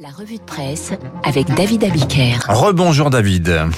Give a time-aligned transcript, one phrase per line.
[0.00, 0.92] La revue de presse
[1.24, 2.36] avec David Abiker.
[2.48, 3.68] Rebonjour David.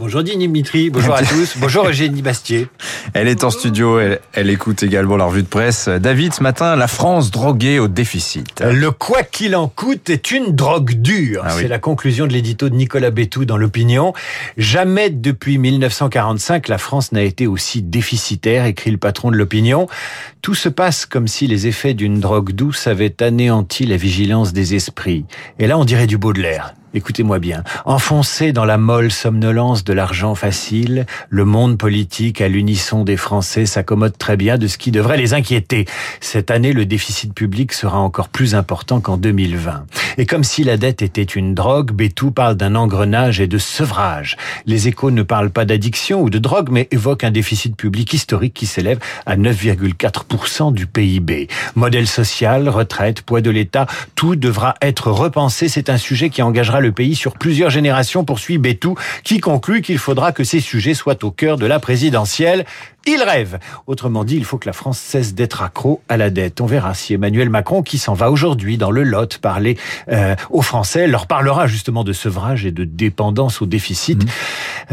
[0.00, 2.68] Bonjour Dimitri, bonjour à tous, bonjour Eugénie Bastier.
[3.12, 5.90] Elle est en studio, elle, elle, écoute également la revue de presse.
[5.90, 8.62] David, ce matin, la France droguée au déficit.
[8.62, 11.42] Le quoi qu'il en coûte est une drogue dure.
[11.44, 11.60] Ah oui.
[11.60, 14.14] C'est la conclusion de l'édito de Nicolas Bétou dans l'opinion.
[14.56, 19.86] Jamais depuis 1945 la France n'a été aussi déficitaire, écrit le patron de l'opinion.
[20.40, 24.74] Tout se passe comme si les effets d'une drogue douce avaient anéanti la vigilance des
[24.74, 25.26] esprits.
[25.58, 26.72] Et là, on dirait du Baudelaire.
[26.92, 27.62] Écoutez-moi bien.
[27.84, 33.64] Enfoncé dans la molle somnolence de l'argent facile, le monde politique à l'unisson des Français
[33.64, 35.84] s'accommode très bien de ce qui devrait les inquiéter.
[36.20, 39.86] Cette année, le déficit public sera encore plus important qu'en 2020.
[40.18, 44.36] Et comme si la dette était une drogue, Bétou parle d'un engrenage et de sevrage.
[44.66, 48.54] Les échos ne parlent pas d'addiction ou de drogue, mais évoquent un déficit public historique
[48.54, 51.46] qui s'élève à 9,4% du PIB.
[51.76, 55.68] Modèle social, retraite, poids de l'État, tout devra être repensé.
[55.68, 59.98] C'est un sujet qui engagera le pays sur plusieurs générations, poursuit Bétou, qui conclut qu'il
[59.98, 62.64] faudra que ces sujets soient au cœur de la présidentielle.
[63.06, 63.58] Il rêve.
[63.86, 66.60] Autrement dit, il faut que la France cesse d'être accro à la dette.
[66.60, 69.78] On verra si Emmanuel Macron, qui s'en va aujourd'hui dans le Lot parler
[70.10, 74.22] euh, aux Français, leur parlera justement de sevrage et de dépendance au déficit.
[74.22, 74.28] Mmh.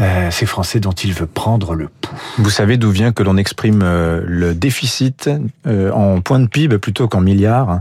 [0.00, 2.14] Euh, ces Français dont il veut prendre le pouls.
[2.38, 5.28] Vous savez d'où vient que l'on exprime euh, le déficit
[5.66, 7.80] en points de PIB plutôt qu'en milliards?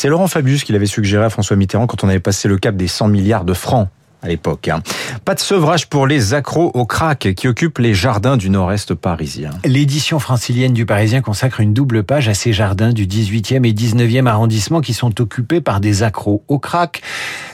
[0.00, 2.74] C'est Laurent Fabius qui l'avait suggéré à François Mitterrand quand on avait passé le cap
[2.74, 3.90] des 100 milliards de francs
[4.22, 4.68] à l'époque.
[4.68, 4.82] hein.
[5.26, 9.50] Pas de sevrage pour les accros au crack qui occupent les jardins du nord-est parisien.
[9.64, 14.26] L'édition francilienne du Parisien consacre une double page à ces jardins du 18e et 19e
[14.26, 17.02] arrondissement qui sont occupés par des accros au crack.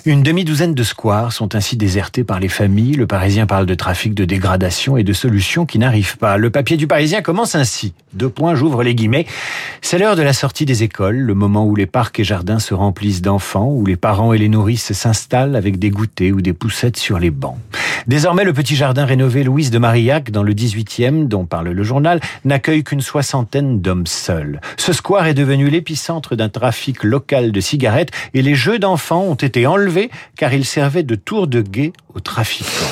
[0.06, 2.94] Une demi-douzaine de squares sont ainsi désertés par les familles.
[2.94, 6.36] Le Parisien parle de trafic, de dégradation et de solutions qui n'arrivent pas.
[6.36, 7.92] Le papier du Parisien commence ainsi.
[8.12, 9.26] Deux points, j'ouvre les guillemets.
[9.82, 12.72] C'est l'heure de la sortie des écoles, le moment où les parcs et jardins se
[12.72, 16.98] remplissent d'enfants, où les parents et les nourrices s'installent avec des goûters ou des poussettes
[16.98, 17.58] sur les bancs.
[18.06, 22.20] Désormais, le petit jardin rénové Louise de Marillac, dans le 18e, dont parle le journal,
[22.44, 24.60] n'accueille qu'une soixantaine d'hommes seuls.
[24.76, 29.34] Ce square est devenu l'épicentre d'un trafic local de cigarettes et les jeux d'enfants ont
[29.34, 29.95] été enlevés
[30.36, 32.86] car ils servaient de tour de guet aux trafiquants.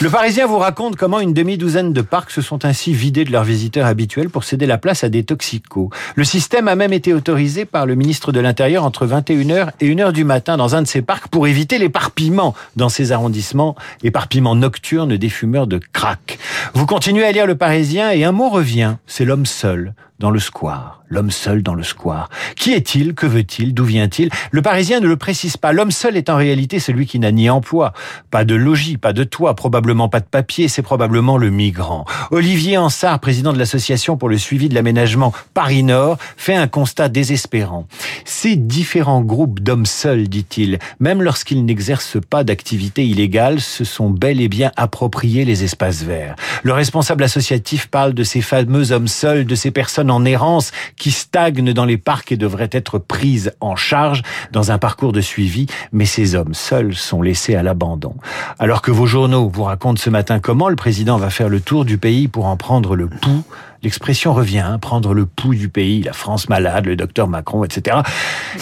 [0.00, 3.44] Le Parisien vous raconte comment une demi-douzaine de parcs se sont ainsi vidés de leurs
[3.44, 5.90] visiteurs habituels pour céder la place à des toxicos.
[6.16, 10.10] Le système a même été autorisé par le ministre de l'Intérieur entre 21h et 1h
[10.10, 15.16] du matin dans un de ces parcs pour éviter l'éparpillement dans ces arrondissements, éparpillement nocturne
[15.16, 16.38] des fumeurs de crack.
[16.74, 20.40] Vous continuez à lire Le Parisien et un mot revient, c'est l'homme seul dans le
[20.40, 22.30] square, l'homme seul dans le square.
[22.56, 23.14] Qui est-il?
[23.14, 23.74] Que veut-il?
[23.74, 24.30] D'où vient-il?
[24.50, 25.72] Le Parisien ne le précise pas.
[25.72, 27.92] L'homme seul est en réalité celui qui n'a ni emploi,
[28.30, 32.06] pas de logis, pas de toit, probablement pas de papier, c'est probablement le migrant.
[32.30, 37.10] Olivier Ansart, président de l'association pour le suivi de l'aménagement Paris Nord, fait un constat
[37.10, 37.86] désespérant.
[38.24, 44.40] Ces différents groupes d'hommes seuls, dit-il, même lorsqu'ils n'exercent pas d'activité illégale, se sont bel
[44.40, 46.36] et bien appropriés les espaces verts.
[46.62, 51.10] Le responsable associatif parle de ces fameux hommes seuls, de ces personnes en errance qui
[51.10, 55.66] stagnent dans les parcs et devraient être prises en charge dans un parcours de suivi,
[55.90, 58.14] mais ces hommes seuls sont laissés à l'abandon.
[58.60, 61.84] Alors que vos journaux vous racontent ce matin comment le président va faire le tour
[61.84, 63.42] du pays pour en prendre le pouls,
[63.82, 67.98] l'expression revient, hein, prendre le pouls du pays, la France malade, le docteur Macron, etc.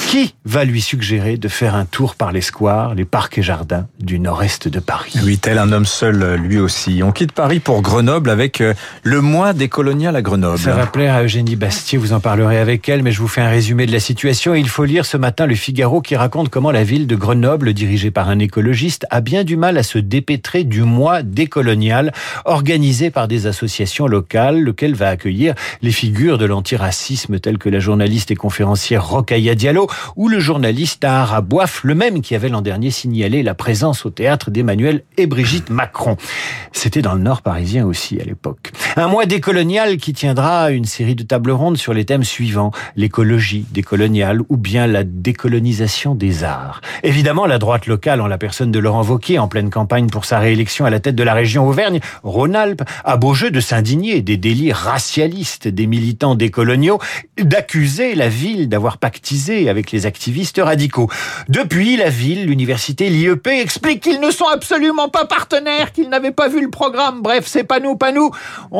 [0.09, 3.87] Qui va lui suggérer de faire un tour par les squares, les parcs et jardins
[3.99, 5.15] du nord-est de Paris?
[5.25, 7.03] Oui, tel un homme seul, lui aussi.
[7.03, 8.63] On quitte Paris pour Grenoble avec
[9.03, 10.59] le mois des coloniales à Grenoble.
[10.59, 13.41] Ça va plaire à Eugénie Bastier, vous en parlerez avec elle, mais je vous fais
[13.41, 14.55] un résumé de la situation.
[14.55, 18.11] Il faut lire ce matin le Figaro qui raconte comment la ville de Grenoble, dirigée
[18.11, 22.13] par un écologiste, a bien du mal à se dépêtrer du mois décolonial
[22.45, 27.81] organisé par des associations locales, lequel va accueillir les figures de l'antiracisme telles que la
[27.81, 32.63] journaliste et conférencière Rokhaya Diallo ou le journaliste Tahara Boif, le même qui avait l'an
[32.63, 36.17] dernier signalé la présence au théâtre d'Emmanuel et Brigitte Macron.
[36.73, 38.73] C'était dans le nord parisien aussi à l'époque.
[38.97, 43.65] Un mois décolonial qui tiendra une série de tables rondes sur les thèmes suivants, l'écologie
[43.71, 46.81] décoloniale ou bien la décolonisation des arts.
[47.05, 50.41] Évidemment, la droite locale, en la personne de Laurent Wauquiez, en pleine campagne pour sa
[50.41, 54.37] réélection à la tête de la région Auvergne, Rhône-Alpes, a beau jeu de s'indigner des
[54.37, 56.99] délits racialistes des militants décoloniaux,
[57.39, 61.09] d'accuser la ville d'avoir pactisé avec les activistes radicaux.
[61.49, 66.49] Depuis, la ville, l'université, l'IEP explique qu'ils ne sont absolument pas partenaires, qu'ils n'avaient pas
[66.49, 67.23] vu le programme.
[67.23, 68.33] Bref, c'est pas nous, pas nous.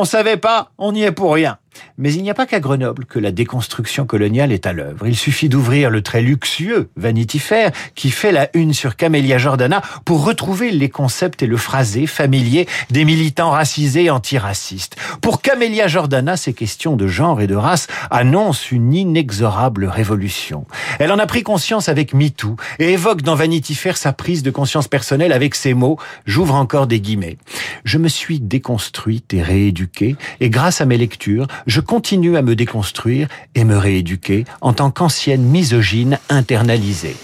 [0.05, 1.57] Savait pas, on y est pour rien.
[1.97, 5.07] Mais il n'y a pas qu'à Grenoble que la déconstruction coloniale est à l'œuvre.
[5.07, 9.81] Il suffit d'ouvrir le très luxueux Vanity Fair qui fait la une sur Camélia Jordana
[10.05, 14.95] pour retrouver les concepts et le phrasé familier des militants racisés et antiracistes.
[15.21, 20.65] Pour Camélia Jordana, ces questions de genre et de race annoncent une inexorable révolution.
[20.99, 24.51] Elle en a pris conscience avec MeToo et évoque dans Vanity Fair sa prise de
[24.51, 27.37] conscience personnelle avec ces mots, j'ouvre encore des guillemets.
[27.83, 32.55] Je me suis déconstruite et rééduquée et grâce à mes lectures, je continue à me
[32.55, 37.15] déconstruire et me rééduquer en tant qu'ancienne misogyne internalisée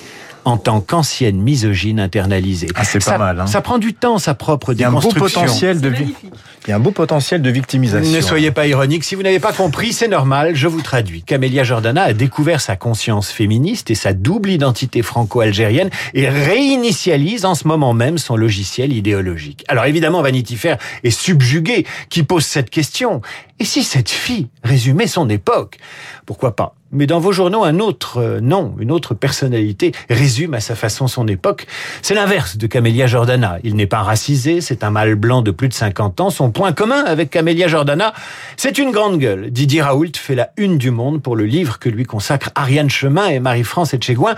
[0.48, 2.70] en tant qu'ancienne misogyne internalisée.
[2.76, 3.42] Ah, c'est pas ça, mal.
[3.42, 3.48] Hein.
[3.48, 5.42] Ça prend du temps, sa propre Il y a un beau déconstruction.
[5.42, 8.10] potentiel de Il y a un beau potentiel de victimisation.
[8.10, 9.04] Ne soyez pas ironique.
[9.04, 11.22] Si vous n'avez pas compris, c'est normal, je vous traduis.
[11.24, 17.54] Camélia Jordana a découvert sa conscience féministe et sa double identité franco-algérienne et réinitialise en
[17.54, 19.66] ce moment même son logiciel idéologique.
[19.68, 23.22] Alors évidemment, Vanity Fair est subjugué qui pose cette question.
[23.60, 25.78] Et si cette fille résumait son époque
[26.26, 26.74] Pourquoi pas?
[26.92, 31.08] Mais dans vos journaux, un autre euh, nom, une autre personnalité résume à sa façon
[31.08, 31.68] son époque.
[32.02, 33.58] C'est l'inverse de Camélia Jordana.
[33.64, 36.30] Il n'est pas racisé, c'est un mâle blanc de plus de 50 ans.
[36.30, 38.14] Son point commun avec Camélia Jordana,
[38.56, 39.52] c'est une grande gueule.
[39.52, 43.28] Didier Raoult fait la une du monde pour le livre que lui consacrent Ariane Chemin
[43.28, 44.36] et Marie-France Etchegouin.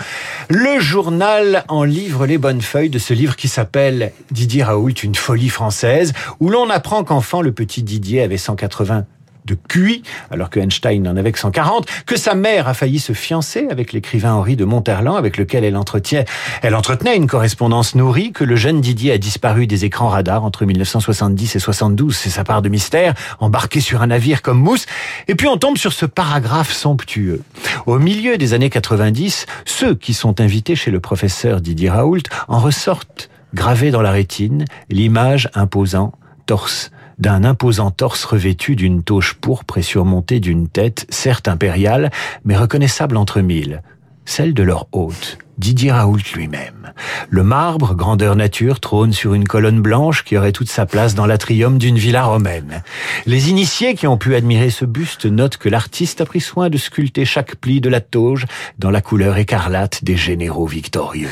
[0.50, 5.16] Le journal en livre les bonnes feuilles de ce livre qui s'appelle Didier Raoult, une
[5.16, 9.06] folie française, où l'on apprend qu'enfant le petit Didier avait 180
[9.50, 13.14] de QI, alors que Einstein en avait que 140, que sa mère a failli se
[13.14, 16.24] fiancer avec l'écrivain Henri de Monterland, avec lequel elle entretient,
[16.62, 20.66] elle entretenait une correspondance nourrie, que le jeune Didier a disparu des écrans radars entre
[20.66, 24.86] 1970 et 72, c'est sa part de mystère, embarqué sur un navire comme mousse,
[25.28, 27.42] et puis on tombe sur ce paragraphe somptueux.
[27.88, 32.60] Au milieu des années 90, ceux qui sont invités chez le professeur Didier Raoult en
[32.60, 36.14] ressortent gravés dans la rétine l'image imposant
[36.46, 42.12] torse d'un imposant torse revêtu d'une toche pourpre et surmontée d'une tête, certes impériale,
[42.46, 43.82] mais reconnaissable entre mille,
[44.30, 46.94] celle de leur hôte, Didier Raoult lui-même.
[47.30, 51.26] Le marbre, grandeur nature, trône sur une colonne blanche qui aurait toute sa place dans
[51.26, 52.84] l'atrium d'une villa romaine.
[53.26, 56.78] Les initiés qui ont pu admirer ce buste notent que l'artiste a pris soin de
[56.78, 58.46] sculpter chaque pli de la toge
[58.78, 61.32] dans la couleur écarlate des généraux victorieux.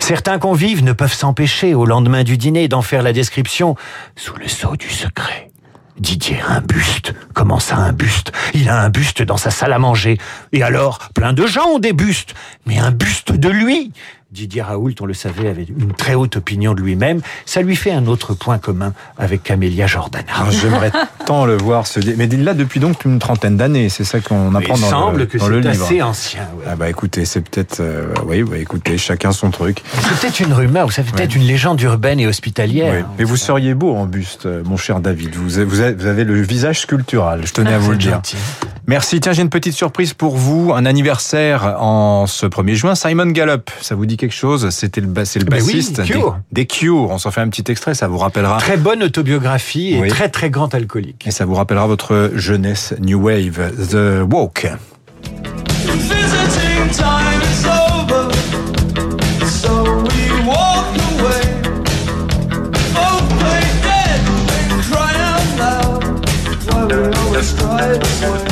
[0.00, 3.76] Certains convives ne peuvent s'empêcher, au lendemain du dîner, d'en faire la description
[4.16, 5.51] sous le sceau du secret.
[6.02, 7.14] Didier un buste.
[7.32, 8.32] Comment ça, un buste?
[8.54, 10.18] Il a un buste dans sa salle à manger.
[10.50, 12.34] Et alors, plein de gens ont des bustes.
[12.66, 13.92] Mais un buste de lui
[14.32, 17.20] Didier Raoult, on le savait, avait une très haute opinion de lui-même.
[17.44, 20.24] Ça lui fait un autre point commun avec Camélia Jordana.
[20.34, 20.90] Ah, J'aimerais
[21.26, 24.76] tant le voir se Mais là, depuis donc une trentaine d'années, c'est ça qu'on apprend
[24.76, 25.84] il dans semble le, que dans le c'est livre.
[25.84, 26.42] assez ancien.
[26.56, 26.64] ouais.
[26.66, 27.80] Ah bah écoutez, c'est peut-être...
[27.80, 29.82] euh, oui, bah écoutez, chacun son truc.
[30.00, 33.06] C'est peut-être une rumeur, vous savez, peut-être une légende urbaine et hospitalière.
[33.18, 35.34] Mais vous seriez beau en buste, euh, mon cher David.
[35.34, 38.12] Vous avez, vous le visage sculptural, je tenais à vous le C'est dire.
[38.14, 38.36] gentil.
[38.86, 39.20] Merci.
[39.20, 40.72] Tiens, j'ai une petite surprise pour vous.
[40.74, 42.94] Un anniversaire en ce 1er juin.
[42.94, 44.70] Simon Gallup, ça vous dit quelque chose?
[44.70, 46.38] C'était le, c'est le eh ben bassiste oui, Cure.
[46.50, 47.10] Des, des, Cure.
[47.10, 48.58] On s'en fait un petit extrait, ça vous rappellera.
[48.58, 51.26] Très bonne autobiographie et très très grand alcoolique.
[51.26, 54.66] Et ça vous rappellera votre jeunesse New Wave, The Walk.
[67.34, 68.51] Let's away.